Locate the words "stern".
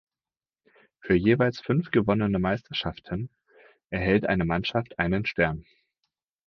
5.27-5.63